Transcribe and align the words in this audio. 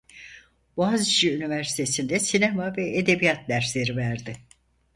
Boğaziçi 0.77 1.33
Üniversitesi'nde 1.35 2.19
sinema 2.19 2.77
ve 2.77 2.97
edebiyat 2.97 3.49
dersleri 3.49 3.95
verdi. 3.97 4.33